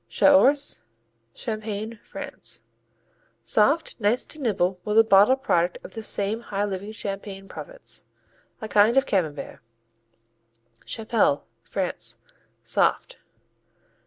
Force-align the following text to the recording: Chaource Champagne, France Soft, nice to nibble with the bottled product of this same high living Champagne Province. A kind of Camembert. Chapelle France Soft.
Chaource 0.09 0.81
Champagne, 1.35 1.99
France 2.03 2.63
Soft, 3.43 3.95
nice 3.99 4.25
to 4.25 4.41
nibble 4.41 4.79
with 4.83 4.95
the 4.97 5.03
bottled 5.03 5.43
product 5.43 5.77
of 5.83 5.93
this 5.93 6.07
same 6.07 6.39
high 6.41 6.65
living 6.65 6.91
Champagne 6.91 7.47
Province. 7.47 8.05
A 8.61 8.67
kind 8.67 8.97
of 8.97 9.05
Camembert. 9.05 9.59
Chapelle 10.87 11.45
France 11.65 12.17
Soft. 12.63 13.19